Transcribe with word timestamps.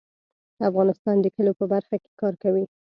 افغانستان 0.69 1.15
د 1.21 1.25
کلیو 1.35 1.57
په 1.59 1.65
برخه 1.73 1.95
کې 2.03 2.11
کار 2.21 2.33
کوي. 2.43 2.65